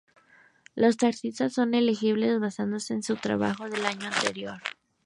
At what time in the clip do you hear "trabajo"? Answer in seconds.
3.17-3.69